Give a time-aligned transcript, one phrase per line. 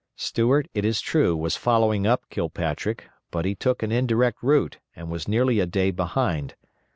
[0.15, 5.11] Stuart, it is true, was following up Kilpatrick, but he took an indirect route and
[5.11, 6.55] was nearly a day behind.